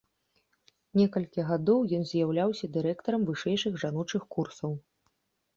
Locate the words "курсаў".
4.37-4.71